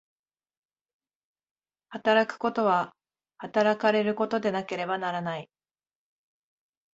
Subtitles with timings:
[1.89, 2.95] 働くことは
[3.37, 5.47] 働かれることでなければならない。